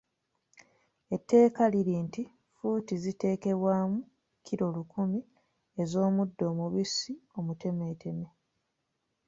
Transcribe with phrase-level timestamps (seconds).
[1.15, 3.99] Etteeka liri nti ffuuti ziteekebwamu
[4.37, 5.19] kkilo lukumi
[5.81, 8.27] ez’omuddo omubisi omutemeeteme.